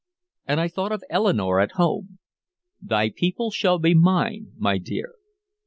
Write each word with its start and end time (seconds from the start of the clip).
And 0.47 0.59
I 0.59 0.67
thought 0.67 0.91
of 0.91 1.03
Eleanore 1.11 1.59
at 1.59 1.73
home. 1.73 2.17
"Thy 2.81 3.11
people 3.11 3.51
shall 3.51 3.77
be 3.77 3.93
mine, 3.93 4.51
my 4.57 4.79
dear." 4.79 5.13